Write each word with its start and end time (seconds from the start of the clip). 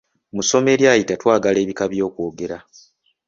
Mu 0.35 0.41
ssomo 0.43 0.69
eryayita 0.73 1.13
twalaba 1.21 1.59
ebika 1.63 1.83
by’okwogera. 1.91 2.57